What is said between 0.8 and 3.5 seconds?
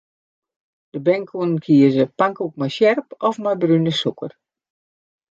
De bern koene kieze: pankoek mei sjerp of